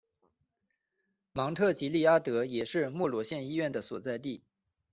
[1.31, 4.41] 芒特吉利阿德也是莫罗县医院的所在地。